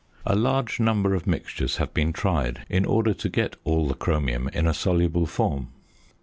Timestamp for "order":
2.85-3.13